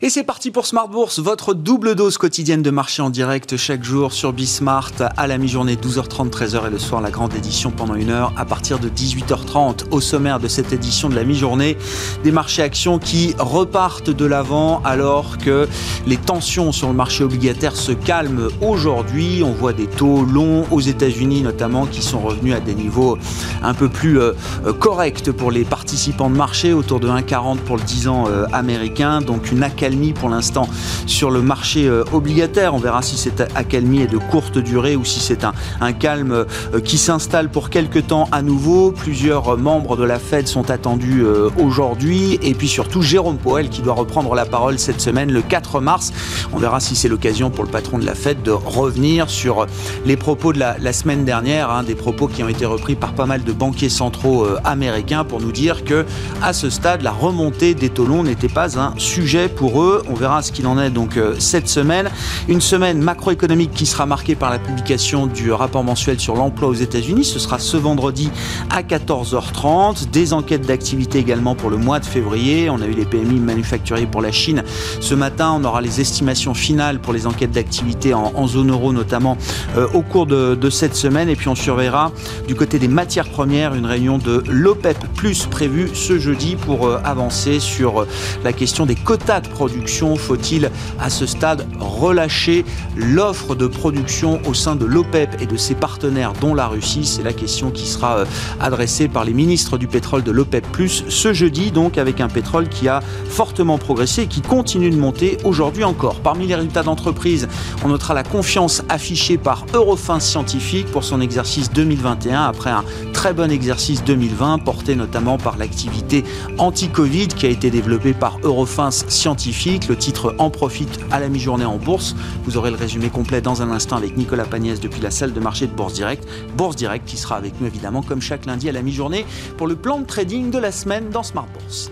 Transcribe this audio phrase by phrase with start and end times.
[0.00, 3.82] Et c'est parti pour Smart Bourse, votre double dose quotidienne de marché en direct chaque
[3.82, 7.96] jour sur Bismart à la mi-journée 12h30, 13h et le soir la grande édition pendant
[7.96, 11.76] une heure à partir de 18h30 au sommaire de cette édition de la mi-journée.
[12.22, 15.66] Des marchés actions qui repartent de l'avant alors que
[16.06, 19.42] les tensions sur le marché obligataire se calment aujourd'hui.
[19.44, 23.18] On voit des taux longs aux États-Unis notamment qui sont revenus à des niveaux
[23.64, 24.32] un peu plus euh,
[24.78, 29.20] corrects pour les participants de marché autour de 1,40 pour le 10 ans euh, américain.
[29.22, 30.68] Donc une accalmie pour l'instant
[31.06, 32.74] sur le marché euh, obligataire.
[32.74, 36.80] On verra si cette accalmie est de courte durée ou si c'est un, calme euh,
[36.80, 38.92] qui s'installe pour quelque temps à nouveau.
[38.92, 43.82] Plusieurs membres de la Fed sont attendus euh, aujourd'hui et puis surtout Jérôme Powell qui
[43.82, 46.12] doit reprendre la parole cette semaine le 4 mars.
[46.52, 49.66] On verra si c'est l'occasion pour le patron de la Fed de revenir sur
[50.04, 53.14] les propos de la, la semaine dernière, hein, des propos qui ont été repris par
[53.14, 56.04] pas mal de banquiers centraux américains pour nous dire que
[56.42, 60.42] à ce stade la remontée des taux longs n'était pas un sujet pour on verra
[60.42, 62.10] ce qu'il en est donc euh, cette semaine.
[62.48, 66.74] Une semaine macroéconomique qui sera marquée par la publication du rapport mensuel sur l'emploi aux
[66.74, 67.24] États-Unis.
[67.24, 68.30] Ce sera ce vendredi
[68.70, 70.10] à 14h30.
[70.10, 72.70] Des enquêtes d'activité également pour le mois de février.
[72.70, 74.62] On a eu les PMI manufacturiers pour la Chine
[75.00, 75.54] ce matin.
[75.56, 79.36] On aura les estimations finales pour les enquêtes d'activité en, zone euro notamment
[79.76, 81.28] euh, au cours de, cette semaine.
[81.28, 82.12] Et puis on surveillera
[82.46, 87.00] du côté des matières premières une réunion de l'OPEP plus prévue ce jeudi pour euh,
[87.04, 88.06] avancer sur
[88.44, 89.67] la question des quotas de production
[90.16, 90.70] faut-il
[91.00, 92.64] à ce stade relâcher
[92.96, 97.04] l'offre de production au sein de l'OPEP et de ses partenaires, dont la Russie?
[97.04, 98.24] C'est la question qui sera euh,
[98.60, 100.66] adressée par les ministres du pétrole de l'OPEP,
[101.08, 105.38] ce jeudi, donc avec un pétrole qui a fortement progressé et qui continue de monter
[105.44, 106.20] aujourd'hui encore.
[106.20, 107.48] Parmi les résultats d'entreprise,
[107.84, 112.84] on notera la confiance affichée par Eurofins Scientifique pour son exercice 2021 après un
[113.18, 116.22] très bon exercice 2020 porté notamment par l'activité
[116.56, 121.64] anti-Covid qui a été développée par Eurofins Scientifique le titre en profite à la mi-journée
[121.64, 122.14] en bourse.
[122.44, 125.40] Vous aurez le résumé complet dans un instant avec Nicolas Pagnès depuis la salle de
[125.40, 126.28] marché de Bourse Direct.
[126.56, 129.26] Bourse Direct qui sera avec nous évidemment comme chaque lundi à la mi-journée
[129.56, 131.90] pour le plan de trading de la semaine dans Smart Bourse.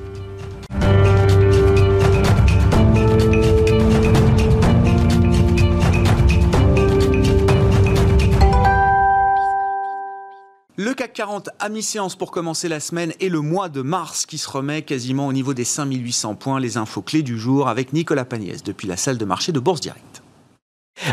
[11.16, 14.82] 40 à mi-séance pour commencer la semaine et le mois de mars qui se remet
[14.82, 16.60] quasiment au niveau des 5800 points.
[16.60, 19.81] Les infos clés du jour avec Nicolas Pagnès depuis la salle de marché de Bourse
[19.81, 20.22] Direct.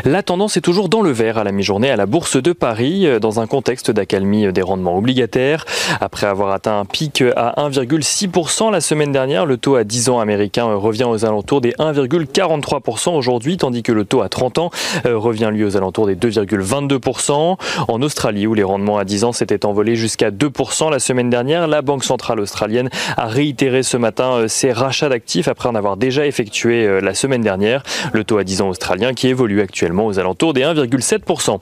[0.02, 3.06] La tendance est toujours dans le vert à la mi-journée à la Bourse de Paris,
[3.06, 5.64] euh, dans un contexte d'accalmie des rendements obligataires.
[6.00, 10.18] Après avoir atteint un pic à 1,6% la semaine dernière, le taux à 10 ans
[10.18, 14.70] américain revient aux alentours des 1,43% aujourd'hui, tandis que le taux à 30 ans
[15.06, 17.56] euh, revient lui aux alentours des 2,22%.
[17.86, 21.68] En Australie, où les rendements à 10 ans s'étaient envolés jusqu'à 2% la semaine dernière,
[21.68, 25.96] la Banque centrale australienne a réitéré ce matin euh, ses rachats d'actifs après en avoir
[25.96, 27.84] déjà effectué la semaine dernière.
[28.12, 31.58] Le taux à 10 ans australien qui évolue actuellement aux alentours des 1,7%.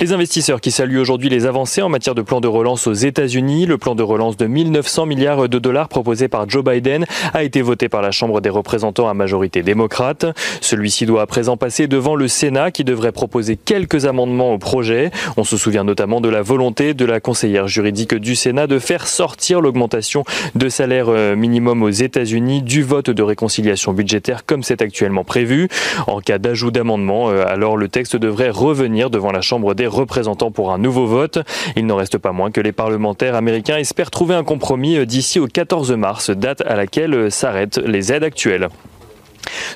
[0.00, 3.66] Les investisseurs qui saluent aujourd'hui les avancées en matière de plan de relance aux États-Unis,
[3.66, 7.04] le plan de relance de 1900 milliards de dollars proposé par Joe Biden
[7.34, 10.26] a été voté par la Chambre des représentants à majorité démocrate.
[10.60, 15.10] Celui-ci doit à présent passer devant le Sénat qui devrait proposer quelques amendements au projet.
[15.36, 19.08] On se souvient notamment de la volonté de la conseillère juridique du Sénat de faire
[19.08, 24.82] sortir l'augmentation de salaire euh, minimum aux États-Unis du vote de réconciliation budgétaire comme c'est
[24.82, 25.68] actuellement prévu.
[26.06, 30.50] En cas d'ajout d'amendement, euh, alors le texte devrait revenir devant la Chambre des représentants
[30.50, 31.38] pour un nouveau vote.
[31.76, 35.40] Il n'en reste pas moins que les parlementaires américains espèrent trouver un compromis euh, d'ici
[35.40, 38.68] au 14 mars, date à laquelle euh, s'arrêtent les aides actuelles.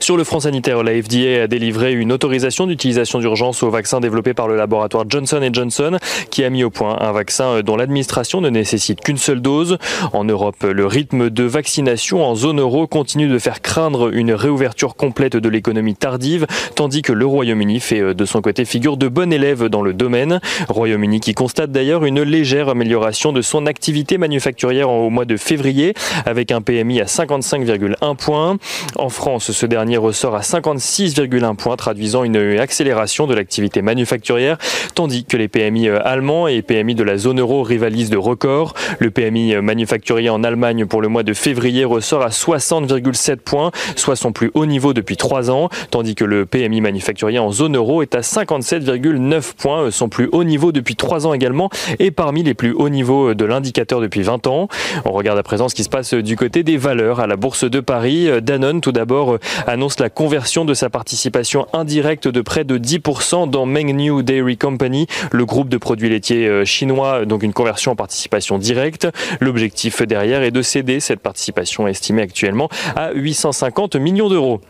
[0.01, 4.35] Sur le front sanitaire, la FDA a délivré une autorisation d'utilisation d'urgence au vaccin développé
[4.35, 5.99] par le laboratoire Johnson Johnson,
[6.31, 9.79] qui a mis au point un vaccin dont l'administration ne nécessite qu'une seule dose.
[10.13, 14.97] En Europe, le rythme de vaccination en zone euro continue de faire craindre une réouverture
[14.97, 19.09] complète de l'économie tardive, tandis que le Royaume-Uni fait euh, de son côté figure de
[19.09, 20.41] bon élève dans le domaine.
[20.69, 25.95] Royaume-Uni qui constate d'ailleurs une légère amélioration de son activité manufacturière au mois de février,
[26.27, 28.57] avec un PMI à 55,1 points.
[28.97, 34.59] En France, ce dernier ressort à 56,1 points, traduisant une accélération de l'activité manufacturière,
[34.97, 38.75] tandis que les PMI euh, allemands et PMI de la zone euro rivalisent de records.
[38.99, 43.71] Le PMI euh, manufacturier en Allemagne pour le mois de février ressort à 60,7 points,
[43.95, 47.77] soit son plus haut niveau depuis 3 ans, tandis que le PMI manufacturier en zone
[47.77, 51.71] euro est à 57,9 points, euh, son plus haut niveau depuis 3 ans également,
[52.01, 54.67] et parmi les plus hauts niveaux de l'indicateur depuis 20 ans.
[55.05, 57.63] On regarde à présent ce qui se passe du côté des valeurs à la Bourse
[57.63, 58.29] de Paris.
[58.43, 63.67] Danone, tout d'abord, annonce la conversion de sa participation indirecte de près de 10% dans
[63.67, 68.59] Mengniu Dairy Company, le groupe de produits laitiers euh, chinois, donc une conversion en participation
[68.59, 69.09] directe.
[69.41, 74.61] L'objectif derrière est de céder cette participation estimée actuellement à 850 millions d'euros.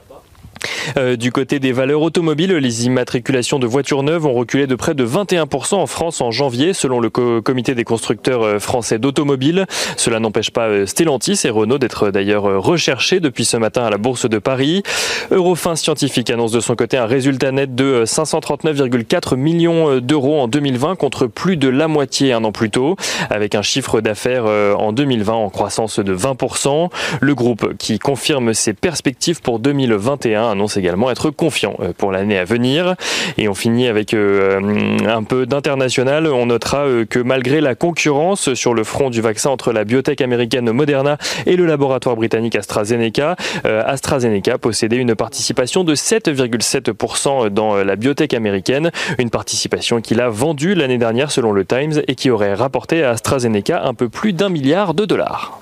[0.96, 4.94] Euh, du côté des valeurs automobiles, les immatriculations de voitures neuves ont reculé de près
[4.94, 9.66] de 21% en France en janvier, selon le comité des constructeurs euh, français d'automobiles.
[9.96, 13.98] Cela n'empêche pas euh, Stellantis et Renault d'être d'ailleurs recherchés depuis ce matin à la
[13.98, 14.82] Bourse de Paris.
[15.30, 20.96] Eurofin Scientifique annonce de son côté un résultat net de 539,4 millions d'euros en 2020
[20.96, 22.96] contre plus de la moitié un an plus tôt,
[23.30, 26.90] avec un chiffre d'affaires en 2020 en croissance de 20%.
[27.20, 32.38] Le groupe qui confirme ses perspectives pour 2021 annonce également être confiant euh, pour l'année
[32.38, 32.94] à venir.
[33.38, 34.60] Et on finit avec euh,
[35.06, 36.26] un peu d'international.
[36.26, 40.20] On notera euh, que malgré la concurrence sur le front du vaccin entre la biotech
[40.20, 47.96] américaine Moderna et le laboratoire britannique AstraZeneca, AstraZeneca possédait une participation de 7,7% dans la
[47.96, 52.54] biotech américaine, une participation qu'il a vendue l'année dernière selon le Times et qui aurait
[52.54, 55.61] rapporté à AstraZeneca un peu plus d'un milliard de dollars.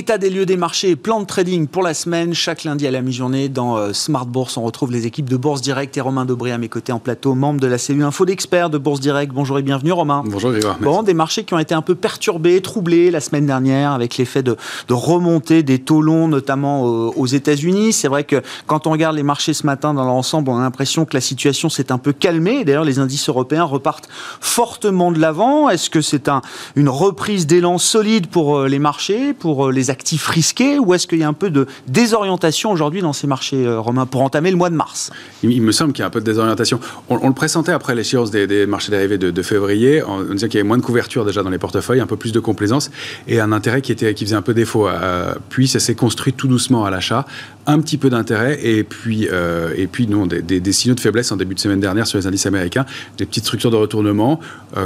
[0.00, 2.32] État des lieux des marchés et plan de trading pour la semaine.
[2.32, 5.60] Chaque lundi à la mi-journée dans euh, Smart Bourse, on retrouve les équipes de Bourse
[5.60, 8.70] Direct et Romain Dobré à mes côtés en plateau, membre de la cellule Info d'experts
[8.70, 9.30] de Bourse Direct.
[9.30, 10.22] Bonjour et bienvenue Romain.
[10.24, 10.78] Bonjour Grégoire.
[10.80, 14.42] Bon, des marchés qui ont été un peu perturbés, troublés la semaine dernière avec l'effet
[14.42, 14.56] de,
[14.88, 17.92] de remontée des taux longs, notamment aux, États-Unis.
[17.92, 21.04] C'est vrai que quand on regarde les marchés ce matin dans l'ensemble, on a l'impression
[21.04, 22.64] que la situation s'est un peu calmée.
[22.64, 24.08] D'ailleurs, les indices européens repartent
[24.40, 25.68] fortement de l'avant.
[25.68, 26.40] Est-ce que c'est un,
[26.74, 31.18] une reprise d'élan solide pour euh, les marchés, pour euh, actifs risqués ou est-ce qu'il
[31.18, 34.56] y a un peu de désorientation aujourd'hui dans ces marchés, euh, romains, pour entamer le
[34.56, 35.10] mois de mars?
[35.42, 36.80] Il, me semble qu'il y a un peu de désorientation.
[37.08, 40.02] On, le pressentait après l'échéance des, des, marchés dérivés de, février.
[40.02, 42.32] On, disait qu'il y avait moins de couverture déjà dans les portefeuilles, un peu plus
[42.32, 42.90] de complaisance
[43.26, 44.88] et un intérêt qui, était, qui faisait un peu défaut.
[44.88, 47.26] Euh, puis ça s'est construit tout doucement à l'achat,
[47.70, 51.36] un petit peu d'intérêt et puis, euh, et puis non, des, signaux de faiblesse en
[51.36, 52.86] début de semaine dernière sur les indices américains,
[53.18, 54.40] des petites structures de retournement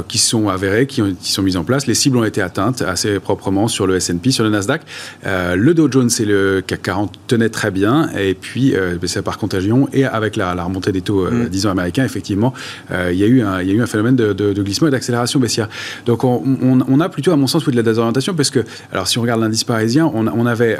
[0.07, 1.85] qui sont avérées, qui, ont, qui, sont mises en place.
[1.85, 4.81] Les cibles ont été atteintes assez proprement sur le S&P, sur le Nasdaq.
[5.25, 9.21] Euh, le Dow Jones et le CAC 40 tenaient très bien, et puis euh, c'est
[9.21, 11.49] par contagion, et avec la, remontée des taux, euh, mm.
[11.49, 12.53] disons, américains, effectivement,
[12.91, 15.39] il y, a eu un, il y a eu un phénomène de, glissement et d'accélération
[15.39, 15.69] baissière.
[16.05, 18.59] Donc on, a plutôt, à mon sens, de la désorientation, parce que,
[18.91, 20.77] alors si on regarde l'indice parisien, on, avait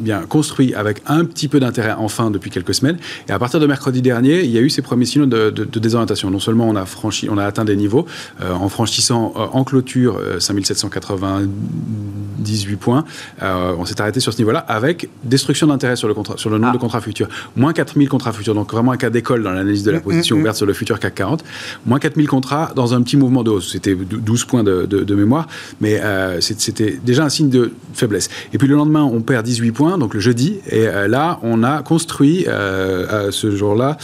[0.00, 2.98] bien construit avec un petit peu d'intérêt enfin depuis quelques semaines,
[3.28, 6.30] et à partir de mercredi dernier, il y a eu ces premiers signaux de, désorientation.
[6.30, 8.06] Non seulement on a, franchi, on a atteint des niveaux,
[8.42, 13.04] en franchissant en clôture 5798 points,
[13.42, 16.78] on s'est arrêté sur ce niveau-là avec destruction d'intérêt sur le, sur le nombre de
[16.78, 16.80] ah.
[16.80, 17.28] contrats futurs.
[17.56, 20.36] Moins 4000 contrats futurs, donc vraiment un cas d'école dans l'analyse de la mm, position
[20.36, 20.42] mm, mm.
[20.42, 21.44] ouverte sur le futur CAC 40.
[21.86, 23.72] Moins 4000 contrats dans un petit mouvement de hausse.
[23.72, 25.46] C'était 12 points de, mémoire,
[25.80, 28.28] mais euh, c'était déjà un signe de faiblesse.
[28.52, 31.62] Et puis le lendemain, on perd 18 points, donc le jeudi, et euh, là, on
[31.62, 33.96] a construit euh, ce jour-là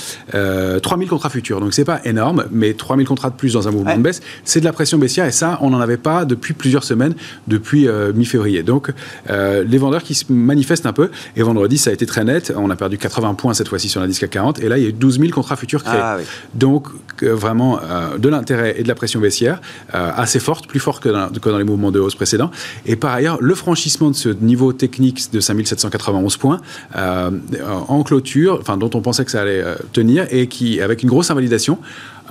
[0.82, 1.60] 3000 contrats futurs.
[1.60, 4.60] Donc c'est pas énorme, mais 3000 contrats de plus dans un mouvement de baisse, c'est
[4.60, 7.14] de la pression baissière, et ça, on n'en avait pas depuis plusieurs semaines,
[7.48, 8.62] depuis mi-février.
[8.62, 8.92] Donc
[9.28, 11.10] les vendeurs qui se manifestent un peu.
[11.36, 12.52] Et vendredi, ça a été très net.
[12.56, 14.60] On a perdu 80 points cette fois-ci sur l'indice CAC 40.
[14.60, 16.00] Et là, il y a eu 12 000 contrats futurs créés.
[16.00, 16.18] Ah
[16.54, 16.88] Donc,
[17.22, 19.60] vraiment, euh, de l'intérêt et de la pression baissière
[19.94, 22.50] euh, assez forte, plus forte que dans, les mouvements de hausse précédents.
[22.86, 28.58] Et par ailleurs, le franchissement de ce niveau technique de 5791 points euh, en clôture,
[28.60, 31.78] enfin, dont on pensait que ça allait tenir, et qui, avec une grosse invalidation,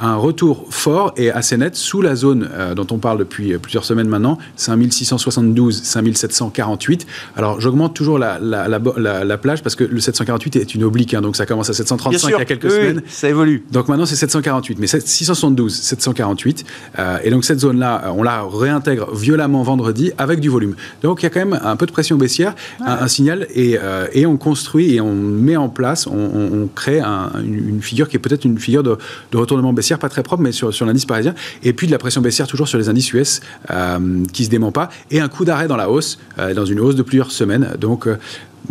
[0.01, 3.85] un retour fort et assez net sous la zone euh, dont on parle depuis plusieurs
[3.85, 7.05] semaines maintenant, 5672, 5748.
[7.37, 11.21] Alors j'augmente toujours la, la, la, plage parce que le 748 est une oblique, hein,
[11.21, 13.01] donc ça commence à 735 il y a quelques semaines.
[13.07, 13.63] ça évolue.
[13.71, 16.65] Donc maintenant c'est 748, mais 672, 748.
[16.97, 20.75] Euh, et donc cette zone-là, euh, on la réintègre violemment vendredi avec du volume.
[21.03, 23.77] Donc il y a quand même un peu de pression baissière, un, signal, et,
[24.13, 28.45] et, on construit et on met en place, on, crée une, figure qui est peut-être
[28.45, 28.97] une figure de,
[29.31, 31.33] de retournement baissière pas très propre, mais sur, l'indice parisien.
[31.63, 34.71] Et puis de la pression baissière toujours sur les indices US euh, qui se dément
[34.71, 34.89] pas.
[35.09, 37.75] Et un coup d'arrêt dans la hausse, euh, dans une hausse de plusieurs semaines.
[37.79, 38.07] Donc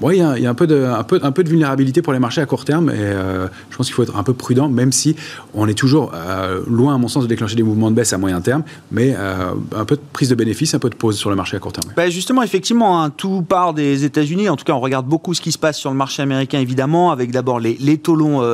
[0.03, 2.95] euh, il y, a, un, peu de, vulnérabilité pour les marchés à court terme et
[2.97, 5.17] euh, je pense qu'il faut être un peu prudent, même si
[5.55, 8.19] on est toujours euh, loin, à mon sens, de déclencher des mouvements de baisse à
[8.19, 11.31] moyen terme, mais euh, un peu de prise de bénéfice, un peu de pause sur
[11.31, 11.93] le marché à court terme.
[11.97, 14.49] Bah, justement, effectivement, hein, tout part des États-Unis.
[14.49, 17.13] En tout cas, on regarde beaucoup ce qui se passe sur le marché américain, évidemment,
[17.13, 18.01] avec d'abord les, les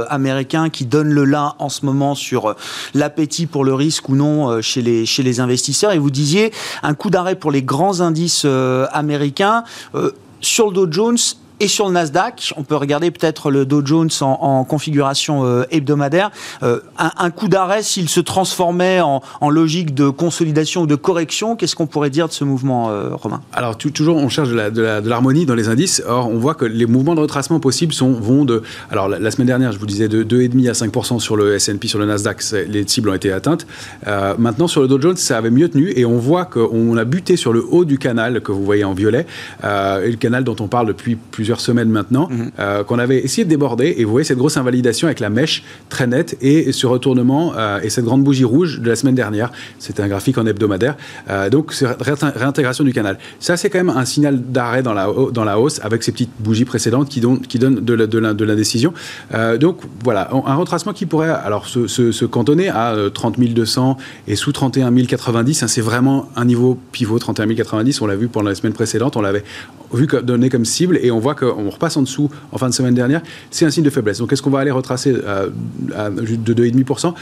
[0.08, 2.54] américains qui donnent le là en ce moment sur
[2.94, 5.92] l'appétit pour le risque ou non chez les investisseurs.
[5.92, 6.52] Et vous disiez
[6.82, 8.46] un coup d'arrêt pour les grands indices
[8.92, 9.64] américains
[10.40, 11.16] sur le Jones,
[11.58, 16.30] Et sur le Nasdaq, on peut regarder peut-être le Dow Jones en, configuration euh, hebdomadaire.
[16.62, 21.74] Euh, un, coup d'arrêt, s'il se transformait en, logique de consolidation ou de correction, qu'est-ce
[21.74, 23.40] qu'on pourrait dire de ce mouvement, euh, Romain?
[23.54, 26.02] Alors, toujours, on cherche de l'harmonie dans les indices.
[26.06, 28.62] Or, on voit que les mouvements de retracement possibles vont de.
[28.90, 31.98] Alors, la, semaine dernière, je vous disais de 2,5 à 5% sur le SP, sur
[31.98, 33.66] le Nasdaq, les cibles ont été atteintes.
[34.38, 37.36] maintenant, sur le Dow Jones, ça avait mieux tenu et on voit qu'on a buté
[37.36, 39.26] sur le haut du canal que vous voyez en violet,
[39.62, 42.50] et le canal dont on parle depuis plus plusieurs semaines maintenant, mhm.
[42.58, 43.94] euh, qu'on avait essayé de déborder.
[43.98, 47.78] Et vous voyez cette grosse invalidation avec la mèche très nette et ce retournement euh,
[47.82, 49.52] et cette grande bougie rouge de la semaine dernière.
[49.78, 50.96] C'était un graphique en hebdomadaire.
[51.30, 53.18] Euh, donc, c'est réintégration du canal.
[53.38, 56.32] Ça, c'est quand même un signal d'arrêt dans la, dans la hausse avec ces petites
[56.40, 58.92] bougies précédentes qui, donnent, qui donnent de, de l'indécision.
[59.60, 64.50] donc, voilà, un retracement qui pourrait alors se, se, cantonner à 30 200 et sous
[64.50, 65.64] 31 090.
[65.66, 68.00] c'est vraiment un niveau pivot 31 090.
[68.00, 69.16] On l'a vu pendant la semaine précédente.
[69.16, 69.44] On l'avait
[69.92, 72.94] vu donné comme cible et on voit qu'on repasse en dessous en fin de semaine
[72.94, 74.18] dernière, c'est un signe de faiblesse.
[74.18, 75.48] Donc est-ce qu'on va aller retracer euh,
[75.94, 77.14] à, de 2,5%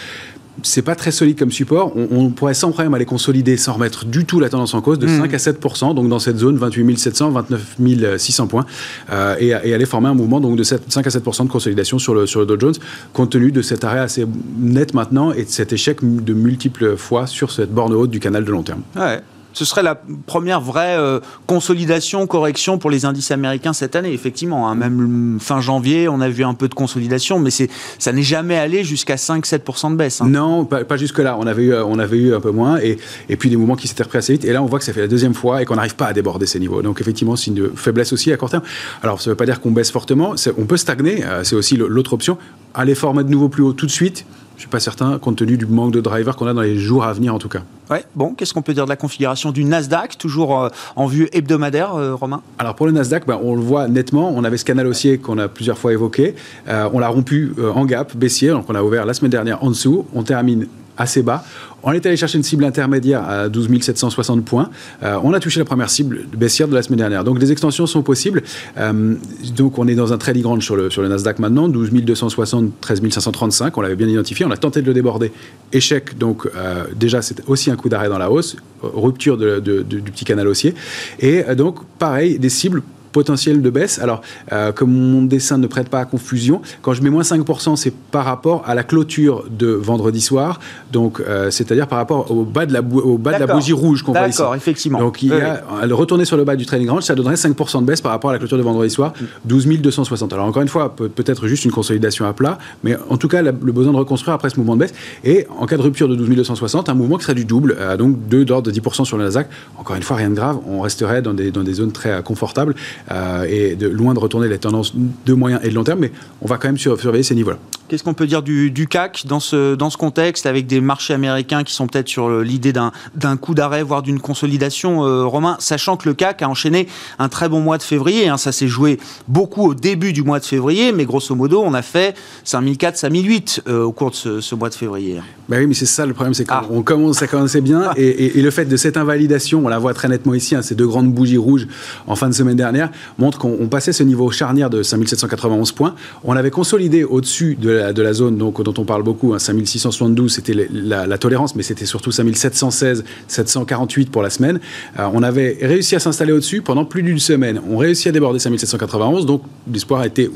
[0.63, 1.93] c'est pas très solide comme support.
[1.97, 5.07] On, pourrait sans problème aller consolider sans remettre du tout la tendance en cause de
[5.07, 5.35] 5 mmh.
[5.35, 7.77] à 7% donc dans cette zone 28 700, 29
[8.19, 8.65] 600 points,
[9.11, 12.15] euh, et, aller former un mouvement donc de 7, 5 à 7% de consolidation sur
[12.15, 12.75] le, sur le Dow Jones,
[13.13, 14.27] compte tenu de cet arrêt assez
[14.59, 18.45] net maintenant et de cet échec de multiples fois sur cette borne haute du canal
[18.45, 18.83] de long terme.
[18.97, 19.21] Ouais
[19.55, 19.95] ce serait la
[20.27, 24.69] première vraie euh, consolidation, correction pour les indices américains cette année, effectivement.
[24.69, 24.75] Hein.
[24.75, 28.85] Même fin janvier, on a vu un peu de consolidation, mais ça n'est jamais allé
[28.85, 30.21] jusqu'à 5-7% de baisse.
[30.21, 30.29] Hein.
[30.29, 31.37] Non, pas, jusque-là.
[31.39, 33.89] On, avait eu, on avait eu un peu moins, et, et puis des mouvements qui
[33.89, 34.45] s'étaient repris assez vite.
[34.45, 36.13] Et là, on voit que ça fait la deuxième fois et qu'on n'arrive pas à
[36.13, 36.83] déborder ces niveaux.
[36.83, 38.65] Donc, effectivement, signe de faiblesse aussi à court terme.
[39.03, 40.35] Alors, ça ne veut pas dire qu'on baisse fortement.
[40.59, 42.37] On peut stagner, euh, c'est aussi l'autre option.
[42.75, 45.37] Aller former de nouveau plus haut tout de suite je ne suis pas certain, compte
[45.37, 47.63] tenu du manque de drivers qu'on a dans les jours à venir en tout cas.
[47.91, 51.29] Ouais, bon, qu'est-ce qu'on peut dire de la configuration du Nasdaq, toujours euh, en vue
[51.33, 52.41] hebdomadaire, euh, Romain?
[52.59, 55.39] Alors pour le Nasdaq, ben, on le voit nettement, on avait ce canal haussier qu'on
[55.39, 56.35] a plusieurs fois évoqué,
[56.69, 59.71] euh, on l'a rompu en gap, baissier, donc on a ouvert la semaine dernière en
[59.71, 61.45] dessous, on termine assez bas.
[61.85, 64.71] On est allé chercher une cible intermédiaire à 12 760 points.
[65.03, 67.25] Euh, on a touché la première cible baissière de la semaine dernière.
[67.25, 68.43] Donc les extensions sont possibles.
[68.79, 69.15] Euh,
[69.55, 72.81] donc on est dans un trading range sur le, sur le Nasdaq maintenant, 12 260,
[72.81, 73.77] 13 535.
[73.77, 74.47] On l'avait bien identifié.
[74.47, 75.31] On a tenté de le déborder.
[75.73, 76.17] Échec.
[76.17, 78.57] Donc euh, déjà, c'est aussi un coup d'arrêt dans la hausse.
[78.83, 80.75] Rupture du petit canal haussier.
[81.21, 82.83] Et donc, pareil, des cibles
[83.15, 83.99] potentiel de baisse.
[84.01, 84.21] Alors,
[84.53, 87.95] euh, comme mon dessin ne prête pas à confusion, quand je mets moins 5%, c'est
[87.95, 90.61] par rapport à la clôture de vendredi soir,
[90.93, 94.03] donc euh, c'est-à-dire par rapport au bas de la, au bas de la bougie rouge
[94.03, 94.39] qu'on voit ici.
[94.39, 94.99] D'accord, effectivement.
[94.99, 97.87] Donc, il y a, retourner sur le bas du trading range, ça donnerait 5% de
[97.87, 99.13] baisse par rapport à la clôture de vendredi soir,
[99.45, 100.33] 12 260.
[100.33, 103.53] Alors, encore une fois, peut-être juste une consolidation à plat, mais en tout cas, le
[103.53, 104.95] besoin de reconstruire après ce mouvement de baisse.
[105.23, 107.97] Et en cas de rupture de 12 260, un mouvement qui serait du double, euh,
[107.97, 109.49] donc 2 d'ordre de 10% sur le Nasdaq.
[109.79, 112.75] Encore une fois, rien de grave, on resterait dans des, dans des zones très confortables.
[113.11, 116.13] Euh, et de, loin de retourner les tendances de moyen et de long terme, mais
[116.41, 117.59] on va quand même surveiller ces niveaux-là.
[117.87, 121.65] Qu'est-ce qu'on peut dire du, CAC dans ce, dans ce contexte, avec des marchés américains
[121.65, 126.09] qui sont peut-être sur l'idée d'un coup d'arrêt, voire d'une consolidation, euh, Romain, sachant que
[126.09, 129.69] le CAC a enchaîné un très bon mois de février, hein, ça s'est joué beaucoup
[129.69, 133.83] au début du mois de février, mais grosso modo, on a fait 5004, 5008 euh,
[133.83, 135.21] au cours de ce, mois de février.
[135.51, 136.83] Bah oui, mais c'est ça le problème, c'est qu'on ah.
[136.83, 140.33] commence, ça commençait bien, et, le fait de cette invalidation, on la voit très nettement
[140.33, 141.69] ici, hein, ces deux grandes bougies rouges
[142.07, 146.37] en fin de semaine dernière, montre qu'on passait ce niveau charnière de 5791 points, on
[146.37, 150.55] avait consolidé au-dessus de de la zone donc, dont on parle beaucoup, hein, 5672, c'était
[150.73, 154.61] la, tolérance, mais c'était surtout 5716, 748 pour la semaine.
[154.99, 157.61] Euh, on avait réussi à s'installer au-dessus pendant plus d'une semaine.
[157.71, 160.31] On réussit à déborder 5791, donc l'espoir a été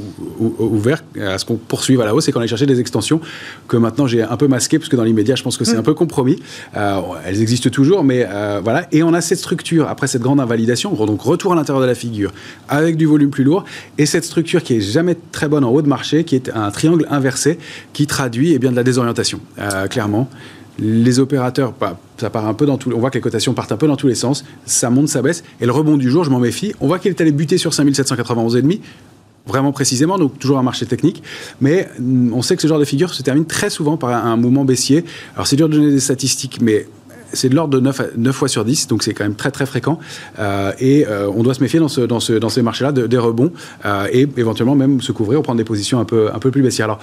[0.58, 3.20] ouvert à ce qu'on poursuive à la hausse et qu'on allait chercher des extensions
[3.66, 5.80] que maintenant j'ai un peu masquées, parce que dans l'immédiat, je pense que c'est mm.
[5.80, 6.40] un peu compromis.
[6.76, 8.86] Euh, elles existent toujours, mais euh, voilà.
[8.92, 11.94] Et on a cette structure, après cette grande invalidation, donc retour à l'intérieur de la
[11.94, 12.32] figure,
[12.68, 13.64] avec du volume plus lourd,
[13.98, 16.70] et cette structure qui est jamais très bonne en haut de marché, qui est un
[16.70, 17.58] triangle inversé
[17.92, 20.28] qui traduit eh bien, de la désorientation, euh, clairement.
[20.80, 23.72] Les opérateurs, bah, ça part un peu dans tout, on voit que les cotations partent
[23.72, 26.22] un peu dans tous les sens, ça monte, ça baisse, et le rebond du jour,
[26.22, 26.72] je m'en méfie.
[26.80, 28.80] On voit qu'il est allé buter sur 5791,5
[29.48, 31.22] vraiment précisément, donc toujours un marché technique.
[31.60, 34.36] Mais mm, on sait que ce genre de figure se termine très souvent par un,
[34.36, 35.04] mouvement baissier.
[35.34, 36.86] Alors c'est dur de donner des statistiques, mais
[37.32, 39.66] c'est de l'ordre de 9, 9, fois sur 10, donc c'est quand même très très
[39.66, 39.98] fréquent.
[40.38, 43.52] Euh, et euh, on doit se méfier dans, ce, ces marchés-là des rebonds
[44.12, 46.98] et éventuellement même se couvrir ou prendre des positions un peu, plus baissières.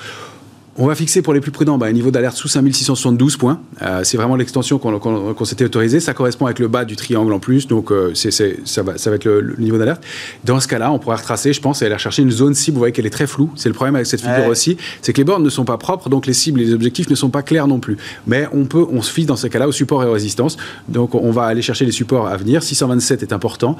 [0.77, 3.61] On va fixer pour les plus prudents bah, un niveau d'alerte sous 5672 points.
[3.81, 6.01] Euh, c'est vraiment l'extension qu'on s'était autorisé.
[6.01, 9.15] Ça correspond avec le bas du triangle en plus, donc euh, ça, va, ça va
[9.15, 10.03] être le, niveau d'alerte.
[10.43, 12.75] Dans ce cas-là, on pourrait retracer, je pense, et aller chercher une zone cible.
[12.75, 13.51] Vous voyez qu'elle est très floue.
[13.55, 16.09] C'est le problème avec cette figure aussi, c'est que les bornes ne sont pas propres,
[16.09, 17.95] donc les cibles et les objectifs ne sont pas clairs non plus.
[18.27, 20.57] Mais on peut, on se fie dans ces cas-là au support et aux résistances.
[20.89, 22.63] Donc on va aller chercher les supports à venir.
[22.63, 23.77] 627 est important.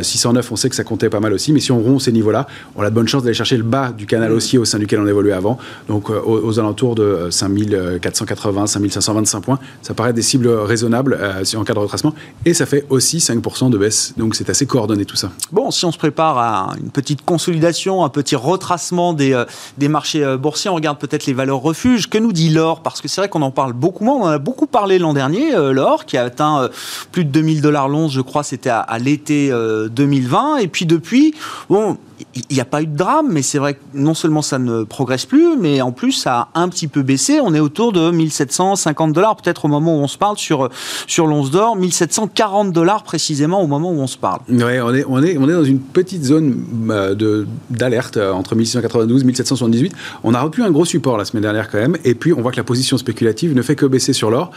[0.00, 1.52] 609, euh, on sait que ça comptait pas mal aussi.
[1.52, 3.92] Mais si on rompt ces niveaux-là, on a de bonnes chances d'aller chercher le bas
[3.92, 5.58] du canal haussier au sein duquel on évoluait avant.
[5.88, 6.08] Donc
[6.42, 9.58] aux, alentours de 5480, 5525 points.
[9.82, 12.14] Ça paraît des cibles raisonnables euh, en cas de retracement.
[12.44, 14.14] Et ça fait aussi 5% de baisse.
[14.16, 15.30] Donc c'est assez coordonné tout ça.
[15.52, 19.44] Bon, si on se prépare à une petite consolidation, un petit retracement des, euh,
[19.76, 22.08] des marchés euh, boursiers, on regarde peut-être les valeurs refuges.
[22.08, 22.82] Que nous dit l'or?
[22.82, 24.16] Parce que c'est vrai qu'on en parle beaucoup moins.
[24.16, 26.68] On en a beaucoup parlé l'an dernier, l'or, qui a atteint
[27.12, 29.50] plus de 2000 dollars l'once, je crois, c'était à, à l'été
[29.90, 30.58] 2020.
[30.58, 31.34] Et puis depuis,
[31.68, 31.98] bon,
[32.34, 34.84] il n'y a pas eu de drame, mais c'est vrai que non seulement ça ne
[34.84, 37.40] progresse plus, mais en plus ça a un petit peu baissé.
[37.40, 40.68] On est autour de 1750 dollars, peut-être au moment où on se parle sur,
[41.06, 44.40] sur l'once d'or, 1740 dollars précisément au moment où on se parle.
[44.48, 48.54] Oui, on est, on est, on est dans une petite zone euh, d'alerte euh, entre
[48.54, 49.92] 1692 et 1778.
[50.24, 52.52] On a repris un gros support la semaine dernière quand même, et puis on voit
[52.52, 54.50] que la position spéculative ne fait que baisser sur l'or.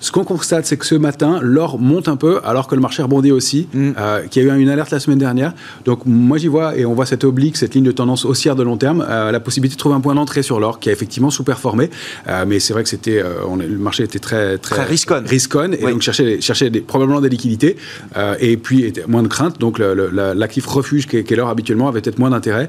[0.00, 3.02] Ce qu'on constate, c'est que ce matin, l'or monte un peu, alors que le marché
[3.02, 3.90] rebondit aussi, mm.
[3.98, 5.54] euh, qu'il y a eu une alerte la semaine dernière.
[5.84, 8.62] Donc moi j'y vois, et on voit cette oblique, cette ligne de tendance haussière de
[8.62, 11.30] long terme, euh, la possibilité de trouver un point d'entrée sur l'or, qui a effectivement
[11.30, 11.90] sous-performé.
[12.28, 15.74] Euh, mais c'est vrai que c'était, le marché était très très, très risconne.
[15.74, 17.76] et donc cherchait, cherchait probablement des liquidités,
[18.40, 19.58] et puis était moins de crainte.
[19.58, 22.68] Donc l'actif refuge qu'est l'or habituellement avait peut-être moins d'intérêt,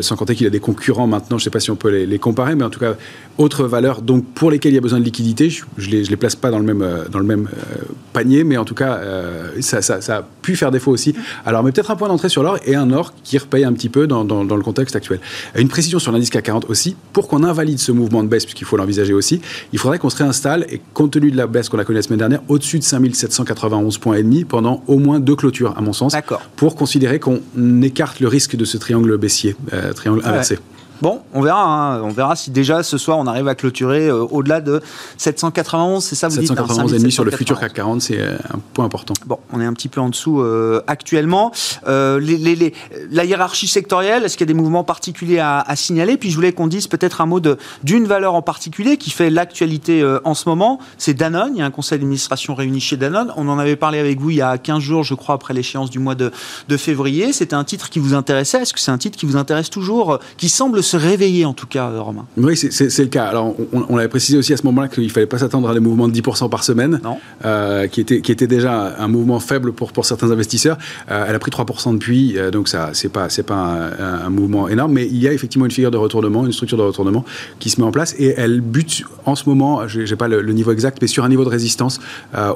[0.00, 1.38] sans compter qu'il a des concurrents maintenant.
[1.38, 2.94] Je ne sais pas si on peut les, les, comparer, mais en tout cas
[3.38, 4.02] autres valeurs.
[4.02, 6.36] Donc pour lesquelles il y a besoin de liquidités, je, je les, je les place
[6.42, 9.48] pas dans le même, euh, dans le même euh, panier, mais en tout cas, euh,
[9.60, 11.14] ça, ça, a pu faire défaut aussi.
[11.46, 13.88] Alors, mais peut-être un point d'entrée sur l'or et un or qui repaye un petit
[13.88, 15.20] peu dans, dans, le contexte actuel.
[15.56, 18.66] Une précision sur l'indice CAC 40 aussi, pour qu'on invalide ce mouvement de baisse, puisqu'il
[18.66, 19.40] faut l'envisager aussi,
[19.72, 22.02] il faudrait qu'on se réinstalle, et compte tenu de la baisse qu'on a connue la
[22.02, 25.92] semaine dernière, au-dessus de 5791 points et demi pendant au moins deux clôtures, à mon
[25.92, 26.14] sens,
[26.56, 27.40] pour considérer qu'on
[27.82, 29.56] écarte le risque de ce triangle baissier,
[29.94, 30.58] triangle inversé.
[31.02, 31.64] Bon, on verra.
[31.64, 32.00] Hein.
[32.02, 34.80] On verra si déjà ce soir on arrive à clôturer euh, au-delà de
[35.16, 38.60] 791, c'est ça vous 791 dites, hein, sur le futur CAC 40, c'est euh, un
[38.72, 39.14] point important.
[39.26, 41.50] Bon, on est un petit peu en dessous euh, actuellement.
[41.88, 42.72] Les,
[43.10, 46.16] la hiérarchie sectorielle, est-ce qu'il y a des mouvements particuliers à, signaler?
[46.16, 47.40] Puis je voulais qu'on dise peut-être un mot
[47.82, 50.78] d'une valeur en particulier qui fait l'actualité en ce moment.
[50.98, 51.52] C'est Danone.
[51.54, 53.32] Il y a un conseil d'administration réuni chez Danone.
[53.36, 55.90] On en avait parlé avec vous il y a 15 jours, je crois, après l'échéance
[55.90, 56.30] du mois de,
[56.68, 57.32] de février.
[57.32, 58.62] C'était un titre qui vous intéressait.
[58.62, 61.66] Est-ce que c'est un titre qui vous intéresse toujours, qui semble se réveiller en tout
[61.66, 62.26] cas, euh, Romain.
[62.36, 63.24] Oui, c'est le cas.
[63.24, 65.74] Alors, on, on l'avait précisé aussi à ce moment-là qu'il ne fallait pas s'attendre à
[65.74, 67.00] des mouvements de 10% par semaine,
[67.44, 70.76] euh, qui, était, qui était déjà un mouvement faible pour, pour certains investisseurs.
[71.10, 74.92] Euh, elle a pris 3% depuis, donc ça, c'est pas, c'est pas un, mouvement énorme,
[74.92, 77.24] mais il y a effectivement une figure de retournement, une structure de retournement
[77.58, 80.52] qui se met en place et elle bute en ce moment, je n'ai pas le,
[80.52, 82.00] niveau exact, mais sur un niveau de résistance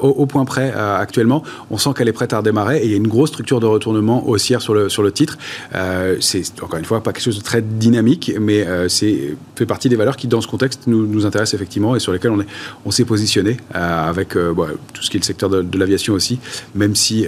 [0.01, 1.43] au, point près actuellement.
[1.71, 3.65] On sent qu'elle est prête à redémarrer et il y a une grosse structure de
[3.65, 5.37] retournement haussière sur le, sur le titre.
[6.19, 9.89] c'est encore une fois pas quelque chose de très dynamique mais euh, c'est fait partie
[9.89, 12.47] des valeurs qui, dans ce contexte, nous, nous intéressent effectivement et sur lesquelles on, est,
[12.85, 14.53] on s'est positionné euh, avec euh,
[14.93, 16.39] tout ce qui est le secteur de, l'aviation aussi,
[16.73, 17.27] même si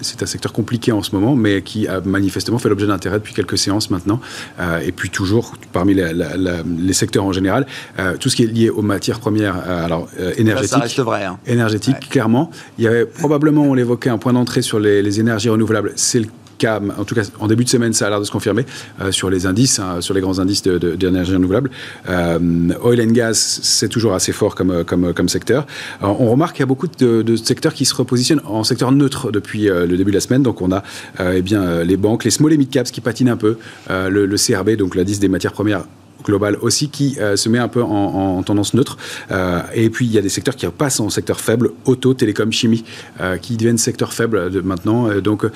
[0.00, 3.34] c'est un secteur compliqué en ce moment, mais qui a manifestement fait l'objet d'intérêt depuis
[3.34, 4.20] quelques séances maintenant.
[4.84, 7.66] et puis toujours, parmi les secteurs en général,
[8.20, 10.70] tout ce qui est lié aux matières premières, alors énergétiques.
[10.70, 11.24] Ça reste vrai.
[11.24, 11.38] Hein.
[11.46, 12.50] Énergétiques, clairement.
[12.78, 15.92] Il y avait probablement, on l'évoquait, un point d'entrée sur les, les énergies renouvelables.
[15.96, 16.26] C'est le
[16.66, 18.66] en tout cas en début de semaine, ça a l'air de se confirmer
[19.00, 21.70] euh, sur les indices, hein, sur les grands indices d'énergie renouvelable.
[22.08, 25.66] Euh, oil and gas, c'est toujours assez fort comme, comme, comme secteur.
[26.00, 29.68] on remarque qu'il y a beaucoup de, secteurs qui se repositionnent en secteur neutre depuis
[29.68, 30.42] euh, le début de la semaine.
[30.42, 30.82] Donc on a
[31.34, 34.76] eh bien, les banques, les small et mid caps qui patinent un peu, le CRB,
[34.76, 35.84] donc l'indice des matières premières
[36.22, 38.96] global aussi qui euh, se met un peu en, tendance neutre.
[39.30, 42.50] Euh, et puis il y a des secteurs qui passent en secteur faible, auto, télécom,
[42.52, 42.84] chimie,
[43.20, 45.08] euh, qui deviennent secteurs faibles de maintenant.
[45.20, 45.46] donc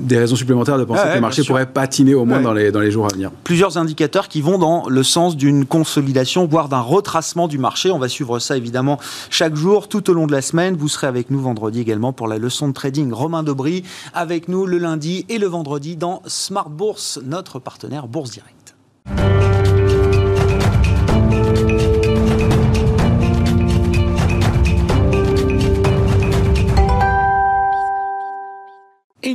[0.00, 2.80] des raisons supplémentaires de penser que le marché pourrait patiner au moins dans, les, dans
[2.80, 3.30] les jours à venir.
[3.44, 7.90] Plusieurs indicateurs qui vont dans le sens d'une consolidation, voire d'un retracement du marché.
[7.90, 8.98] On va suivre ça évidemment
[9.30, 10.76] chaque jour, tout au long de la semaine.
[10.76, 13.12] Vous serez avec nous vendredi également pour la leçon de trading.
[13.12, 18.30] Romain Dobry avec nous le lundi et le vendredi dans Smart Bourse, notre partenaire Bourse
[18.30, 18.74] Direct.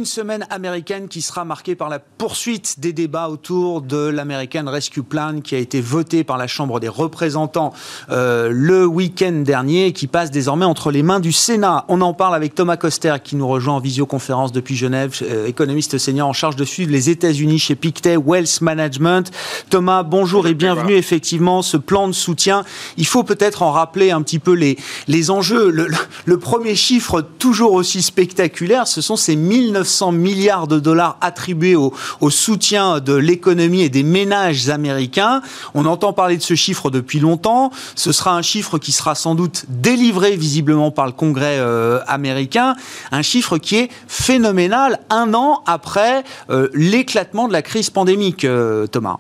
[0.06, 5.02] Une semaine américaine qui sera marquée par la poursuite des débats autour de l'American Rescue
[5.02, 7.74] Plan qui a été voté par la Chambre des représentants
[8.12, 11.86] euh, le week-end dernier et qui passe désormais entre les mains du Sénat.
[11.88, 15.98] On en parle avec Thomas Coster qui nous rejoint en visioconférence depuis Genève, euh, économiste
[15.98, 19.32] senior en charge de suivre les États-Unis chez Pictet Wealth Management.
[19.72, 20.94] Thomas, bonjour et bienvenue.
[20.94, 22.64] Effectivement, ce plan de soutien,
[22.98, 25.72] il faut peut-être en rappeler un petit peu les, les enjeux.
[25.72, 25.88] Le,
[26.26, 31.94] le premier chiffre toujours aussi spectaculaire, ce sont ces 1900 milliards de dollars attribués au,
[32.22, 35.42] au soutien de l'économie et des ménages américains.
[35.74, 37.72] On entend parler de ce chiffre depuis longtemps.
[37.96, 42.76] Ce sera un chiffre qui sera sans doute délivré visiblement par le Congrès euh, américain.
[43.12, 48.88] Un chiffre qui est phénoménal un an après euh, l'éclatement de la crise pandémique, euh,
[48.88, 49.20] Thomas.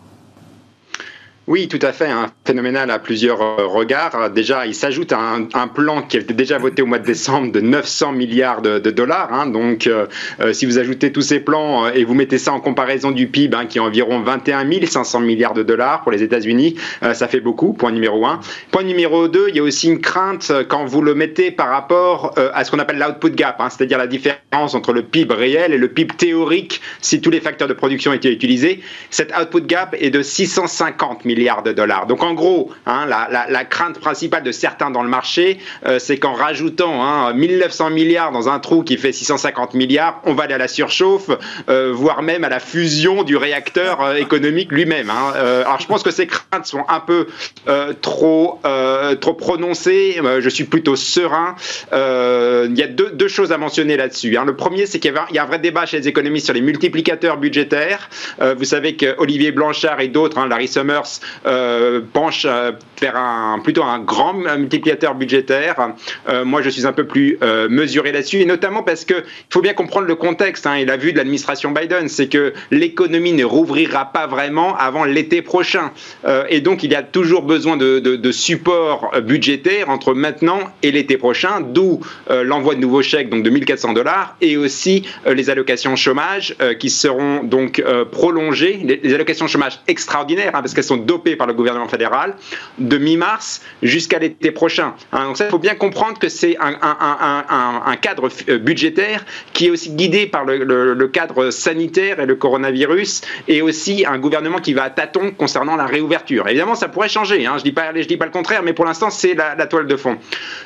[1.48, 4.32] Oui, tout à fait, un phénoménal à plusieurs euh, regards.
[4.32, 7.62] Déjà, il s'ajoute à un, plan qui été déjà voté au mois de décembre de
[7.62, 9.32] 900 milliards de, dollars.
[9.32, 9.46] Hein.
[9.46, 10.08] Donc, euh,
[10.40, 13.56] euh, si vous ajoutez tous ces plans et vous mettez ça en comparaison du PIB,
[13.56, 16.76] hein, qui est environ 21 500 milliards de dollars pour les États-Unis,
[17.14, 18.40] ça fait beaucoup, point numéro un.
[18.72, 22.34] Point numéro deux, il y a aussi une crainte quand vous le mettez par rapport
[22.54, 25.78] à ce qu'on appelle l'output gap, hein, c'est-à-dire la différence entre le PIB réel et
[25.78, 28.82] le PIB théorique si tous les facteurs de production étaient utilisés.
[29.12, 31.35] Cet output gap est de 650 milliards
[32.08, 36.34] Donc en gros, hein, la, crainte principale de certains dans le marché, euh, c'est qu'en
[36.34, 40.58] rajoutant hein, 1900 milliards dans un trou qui fait 650 milliards, on va aller à
[40.58, 41.30] la surchauffe,
[41.69, 45.10] euh, voire même à la fusion du réacteur euh, économique lui-même.
[45.10, 45.34] Hein.
[45.36, 47.28] alors je pense que ces craintes sont un peu
[48.02, 48.60] trop,
[49.19, 50.21] trop prononcées.
[50.39, 51.56] je suis plutôt serein.
[51.91, 54.38] Il y a deux, deux choses à mentionner là-dessus.
[54.45, 57.38] Le premier, c'est qu'il y, a un vrai débat chez les économistes sur les multiplicateurs
[57.38, 58.10] budgétaires.
[58.39, 62.46] vous savez qu'Olivier Blanchard et d'autres, Larry Summers, euh, penche
[63.02, 65.76] vers un, plutôt un grand multiplicateur budgétaire.
[66.30, 69.62] Euh, moi, je suis un peu plus euh, mesuré là-dessus, et notamment parce qu'il faut
[69.62, 73.44] bien comprendre le contexte hein, et la vue de l'administration Biden, c'est que l'économie ne
[73.44, 75.92] rouvrira pas vraiment avant l'été prochain.
[76.50, 81.18] et donc, il y a toujours besoin de, de, support budgétaire entre maintenant et l'été
[81.18, 86.56] prochain, d'où l'envoi de nouveaux chèques, donc de 1400 dollars, et aussi les allocations chômage
[86.80, 90.98] qui seront donc prolongées, les, allocations chômage extraordinaires, hein, parce qu'elles sont
[91.36, 92.36] par le gouvernement fédéral
[92.78, 94.93] de mi-mars jusqu'à l'été prochain.
[95.12, 99.69] Hein, donc ça, il faut bien comprendre que c'est un, cadre euh, budgétaire qui est
[99.69, 104.84] aussi guidé par le, cadre sanitaire et le coronavirus, et aussi un gouvernement qui va
[104.84, 106.47] à tâtons concernant la réouverture.
[106.47, 109.34] Évidemment, ça pourrait changer, hein, je ne dis, pas, le contraire, mais pour l'instant, c'est
[109.34, 110.17] la, toile de fond.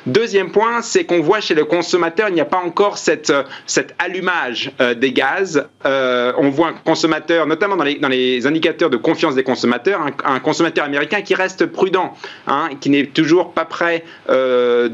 [0.06, 3.32] Deuxième point, c'est qu'on voit chez le consommateur, il n'y a pas encore cette,
[3.66, 5.68] cet allumage euh, des gaz.
[5.86, 10.84] Euh, on voit un consommateur, notamment dans les indicateurs de confiance des consommateurs, un, consommateur
[10.84, 12.14] américain qui reste prudent,
[12.46, 14.88] hein, qui n'est toujours pas prêt euh,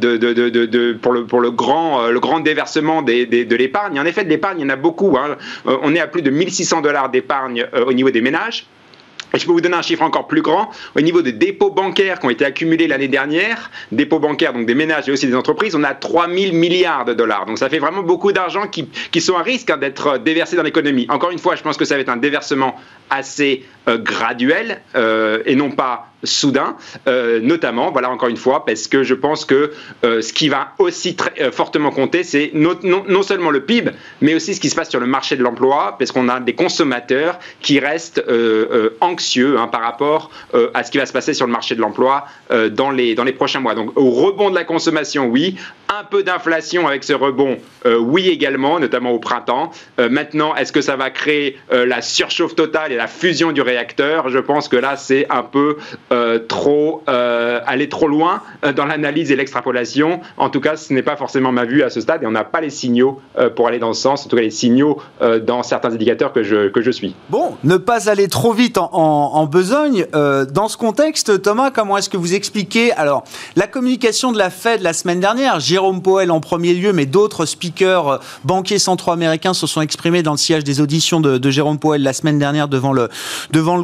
[1.00, 3.98] pour, le, grand, euh, déversement de l'épargne.
[3.98, 5.16] En effet, de l'épargne, il y en a beaucoup.
[5.16, 5.36] Hein.
[5.66, 8.66] Euh, on est à plus de 1600 dollars d'épargne au niveau des ménages.
[9.36, 10.70] Et je peux vous donner un chiffre encore plus grand.
[10.96, 14.74] Au niveau des dépôts bancaires qui ont été accumulés l'année dernière, dépôts bancaires, donc des
[14.74, 17.44] ménages et aussi des entreprises, on a 3 000 milliards de dollars.
[17.44, 20.62] Donc ça fait vraiment beaucoup d'argent qui, qui, sont à risque hein, d'être déversés dans
[20.62, 21.06] l'économie.
[21.10, 22.76] Encore une fois, je pense que ça va être un déversement
[23.10, 26.76] assez euh, graduel euh, et non pas soudain,
[27.06, 31.16] euh, notamment, voilà encore une fois, parce que je pense que ce qui va aussi
[31.16, 34.90] très, fortement compter, c'est non, non, seulement le PIB, mais aussi ce qui se passe
[34.90, 38.22] sur le marché de l'emploi, parce qu'on a des consommateurs qui restent
[39.00, 40.30] anxieux hein, par rapport
[40.74, 42.26] à ce qui va se passer sur le marché de l'emploi
[42.70, 43.74] dans, les, dans les prochains mois.
[43.74, 45.56] Donc au rebond de la consommation, oui,
[45.98, 49.70] un peu d'inflation avec ce rebond, oui également, notamment au printemps.
[49.98, 54.68] maintenant, est-ce que ça va créer la surchauffe totale la fusion du réacteur, je pense
[54.68, 55.76] que là, c'est un peu
[56.12, 60.20] euh, trop euh, aller trop loin euh, dans l'analyse et l'extrapolation.
[60.36, 62.44] En tout cas, ce n'est pas forcément ma vue à ce stade et on n'a
[62.44, 63.20] pas les signaux
[63.54, 65.00] pour aller dans ce sens, en tout cas les signaux
[65.42, 67.14] dans certains indicateurs que je, que je suis.
[67.28, 70.06] Bon, ne pas aller trop vite en, besogne.
[70.12, 72.92] dans ce contexte, Thomas, comment est-ce que vous expliquez?
[72.92, 73.24] Alors
[73.56, 75.60] la communication de la Fed la semaine dernière
[75.94, 80.36] Powell en premier lieu, mais d'autres speakers banquiers centraux américains se sont exprimés dans le
[80.36, 83.08] sillage des auditions de, Jérôme Powell la semaine dernière devant le,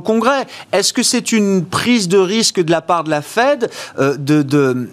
[0.00, 0.46] Congrès.
[0.72, 4.16] Est-ce que c'est une prise de risque de la part de la Fed euh,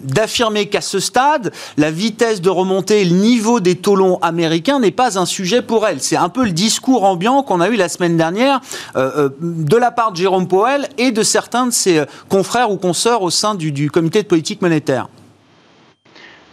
[0.02, 4.90] d'affirmer qu'à ce stade, la vitesse de remontée le niveau des taux longs américains n'est
[4.90, 6.00] pas un sujet pour elle?
[6.00, 8.60] C'est un peu le discours ambiant qu'on a eu la semaine dernière
[8.96, 12.76] euh, euh, de la part de Jérôme Powell et de certains de ses confrères ou
[12.76, 15.08] consoeurs au sein du comité de politique monétaire.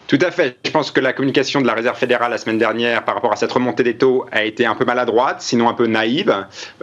[0.08, 0.58] Tout à fait.
[0.66, 3.36] Je pense que la communication de la Réserve fédérale la semaine dernière par rapport à
[3.36, 6.34] cette remontée des taux a été un peu maladroite, sinon un peu naïve.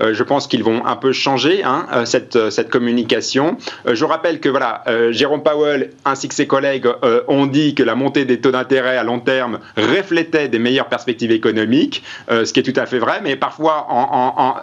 [0.02, 3.56] Euh, je pense qu'ils vont un peu changer hein, euh, cette, euh, cette communication.
[3.86, 6.86] je rappelle que voilà, Jérôme Powell ainsi que ses collègues
[7.28, 11.32] ont dit que la montée des taux d'intérêt à long terme reflétait des meilleures perspectives
[11.32, 13.20] économiques, ce qui est tout à fait vrai.
[13.22, 13.86] Mais parfois,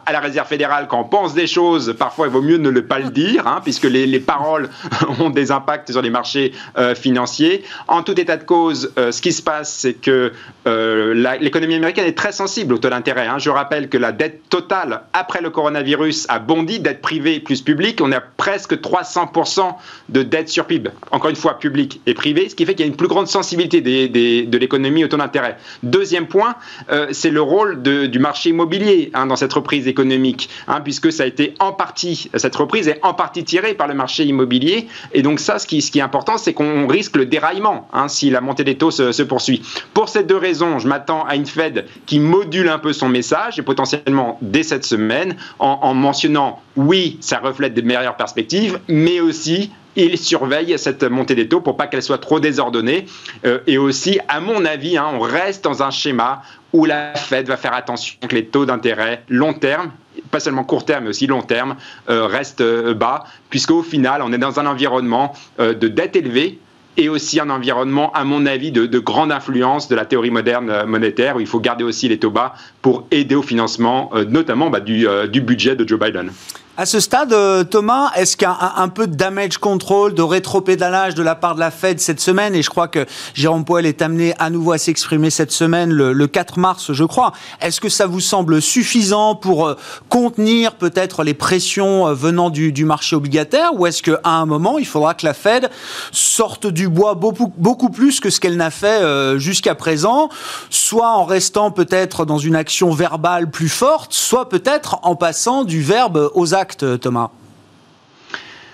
[0.06, 3.00] à la Réserve fédérale, quand on pense des choses, parfois il vaut mieux ne pas
[3.00, 4.69] le dire, hein, puisque les, les, paroles
[5.19, 6.54] ont des impacts sur les marchés
[6.95, 7.63] financiers.
[7.88, 10.31] En tout état de euh, ce qui se passe, c'est que
[10.67, 13.27] euh, l'économie américaine est très sensible au taux d'intérêt.
[13.27, 13.39] Hein.
[13.39, 18.01] Je rappelle que la dette totale après le coronavirus a bondi, dette privée plus publique.
[18.01, 19.73] On a presque 300%
[20.09, 20.91] de dette sur PIB.
[21.11, 23.27] Encore une fois, publique et privée, ce qui fait qu'il y a une plus grande
[23.27, 25.57] sensibilité de l'économie au taux d'intérêt.
[25.83, 26.55] Deuxième point,
[26.91, 31.23] euh, c'est le rôle du marché immobilier hein, dans cette reprise économique, hein, puisque ça
[31.23, 34.87] a été en partie, cette reprise est en partie tirée par le marché immobilier.
[35.13, 38.29] Et donc ça, ce qui, ce qui est important, c'est qu'on risque le déraillement si
[38.29, 39.62] la montée des taux se, poursuit.
[39.93, 43.60] Pour ces deux raisons, je m'attends à une Fed qui module un peu son message
[43.60, 49.71] et potentiellement dès cette semaine en, mentionnant oui, ça reflète des meilleures perspectives, mais aussi
[49.97, 53.06] il surveille cette montée des taux pour pas qu'elle soit trop désordonnée.
[53.45, 57.47] Euh, et aussi, à mon avis, hein, on reste dans un schéma où la Fed
[57.47, 59.91] va faire attention que les taux d'intérêt long terme,
[60.32, 61.75] pas seulement court terme, mais aussi long terme,
[62.10, 66.58] euh, restent euh, bas, puisqu'au final, on est dans un environnement de dette élevée
[66.97, 70.86] et aussi un environnement, à mon avis, de, grande influence de la théorie moderne euh,
[70.86, 74.69] monétaire, où il faut garder aussi les taux bas pour aider au financement, euh, notamment
[74.69, 76.32] bah, euh, du budget de Joe Biden.
[76.77, 80.21] À ce stade, euh, Thomas, est-ce qu'il y a un, peu de damage control, de
[80.21, 82.55] rétropédalage de la part de la Fed cette semaine?
[82.55, 86.27] Et je crois que Jérôme Poel est amené à nouveau à s'exprimer cette semaine, le,
[86.27, 87.34] 4 mars, je crois.
[87.60, 89.75] Est-ce que ça vous semble suffisant pour euh,
[90.07, 93.71] contenir peut-être les pressions euh, venant du, marché obligataire?
[93.73, 95.69] Ou est-ce qu'à un moment, il faudra que la Fed
[96.13, 100.29] sorte du bois beaucoup plus que ce qu'elle n'a fait jusqu'à présent,
[100.69, 105.81] soit en restant peut-être dans une action verbale plus forte, soit peut-être en passant du
[105.81, 106.70] verbe aux actes?
[106.75, 107.31] Thomas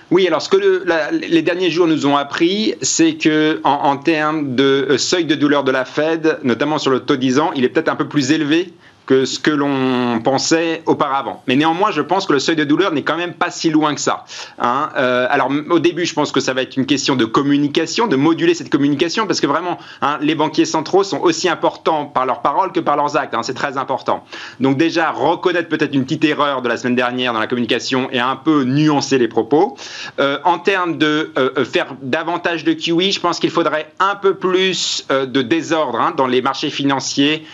[0.09, 4.87] oui, alors ce que les derniers jours nous ont appris, c'est que en, termes de
[4.91, 7.69] euh, seuil de douleur de la Fed, notamment sur le taux 10 ans, il est
[7.69, 8.71] peut-être un peu plus élevé
[9.07, 11.41] que ce que l'on pensait auparavant.
[11.47, 13.95] Mais néanmoins, je pense que le seuil de douleur n'est quand même pas si loin
[13.95, 14.25] que ça.
[14.59, 14.89] Hein.
[14.97, 18.17] Euh, alors au début, je pense que ça va être une question de communication, de
[18.17, 22.41] moduler cette communication, parce que vraiment, hein, les banquiers centraux sont aussi importants par leurs
[22.41, 23.33] paroles que par leurs actes.
[23.33, 23.43] Hein.
[23.43, 24.25] C'est très important.
[24.59, 28.19] Donc déjà, reconnaître peut-être une petite erreur de la semaine dernière dans la communication et
[28.19, 29.77] un peu nuancer les propos.
[30.19, 34.35] Euh, en termes de euh, faire davantage de QE, je pense qu'il faudrait un peu
[34.35, 37.45] plus de désordre dans les marchés financiers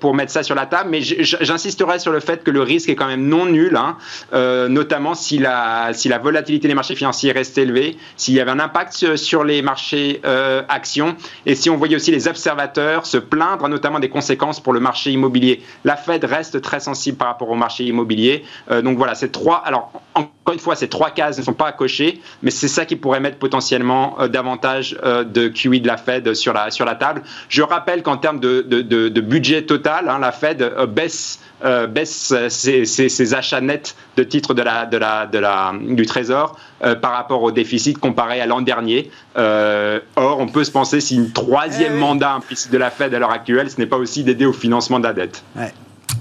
[0.00, 2.94] pour mettre ça sur la table mais j'insisterai sur le fait que le risque est
[2.94, 3.96] quand même non nul, hein,
[4.32, 8.50] euh, notamment si la, si la volatilité des marchés financiers reste élevée, s'il y avait
[8.50, 13.18] un impact sur, les marchés euh, actions, et si on voyait aussi les observateurs se
[13.18, 15.62] plaindre notamment des conséquences pour le marché immobilier.
[15.84, 18.44] La Fed reste très sensible par rapport au marché immobilier.
[18.70, 19.56] Euh, donc voilà, ces trois.
[19.64, 22.86] Alors encore une fois, ces trois cases ne sont pas à cocher, mais c'est ça
[22.86, 27.22] qui pourrait mettre potentiellement davantage de QE de la Fed sur la, sur la table.
[27.48, 33.34] Je rappelle qu'en termes de, de, budget total, hein, la Fed baisse, euh, baisse ses,
[33.34, 37.42] achats nets de titres de la, de la, de la, du Trésor euh, par rapport
[37.42, 39.10] au déficit comparé à l'an dernier.
[39.36, 43.14] Euh, or, on peut se penser si une troisième eh mandat implicite de la Fed
[43.14, 45.42] à l'heure actuelle, ce n'est pas aussi d'aider au financement de la dette.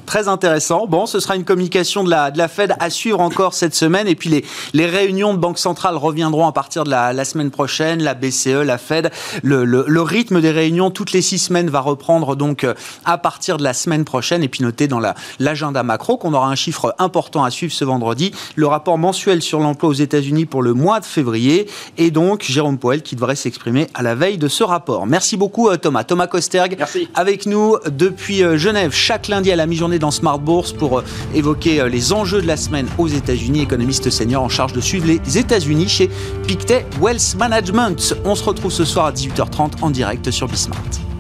[0.05, 0.87] Très intéressant.
[0.87, 4.07] Bon, ce sera une communication de la, de la Fed à suivre encore cette semaine.
[4.07, 7.51] Et puis les, les réunions de Banque Centrale reviendront à partir de la, la semaine
[7.51, 8.03] prochaine.
[8.03, 9.11] La BCE, la Fed.
[9.43, 13.17] Le, le, le, rythme des réunions toutes les six semaines va reprendre donc euh, à
[13.17, 14.43] partir de la semaine prochaine.
[14.43, 15.01] Et puis notez dans
[15.39, 18.31] l'agenda macro qu'on aura un chiffre important à suivre ce vendredi.
[18.55, 21.67] Le rapport mensuel sur l'emploi aux États-Unis pour le mois de février.
[21.97, 25.07] Et donc Jérôme Poel qui devrait s'exprimer à la veille de ce rapport.
[25.07, 26.03] Merci beaucoup euh, Thomas.
[26.03, 27.09] Thomas Kosterg Merci.
[27.15, 31.03] avec nous depuis euh, Genève chaque lundi à la mi-journée dans Smart Bourse pour euh,
[31.33, 35.07] évoquer euh, les enjeux de la semaine aux États-Unis, économiste senior en charge de suivre
[35.07, 36.09] les États-Unis chez
[36.47, 38.15] Pictet Wealth Management.
[38.25, 41.14] On se retrouve ce soir à 18h30 en direct sur Bismart.